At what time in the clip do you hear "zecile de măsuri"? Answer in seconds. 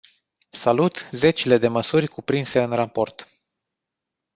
1.11-2.07